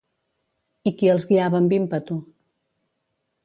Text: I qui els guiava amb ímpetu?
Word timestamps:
I 0.91 0.93
qui 1.01 1.11
els 1.15 1.27
guiava 1.33 1.59
amb 1.65 1.77
ímpetu? 1.79 2.21